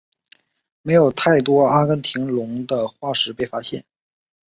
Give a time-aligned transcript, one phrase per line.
[0.81, 3.85] 没有太多阿根廷龙的化石被发现。